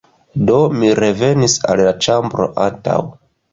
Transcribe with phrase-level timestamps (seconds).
[0.49, 2.99] Do, mi revenis al la ĉambro antaŭ